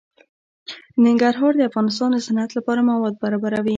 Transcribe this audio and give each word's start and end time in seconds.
ننګرهار 1.05 1.53
د 1.57 1.61
افغانستان 1.69 2.09
د 2.13 2.17
صنعت 2.27 2.51
لپاره 2.57 2.85
مواد 2.89 3.15
برابروي. 3.23 3.69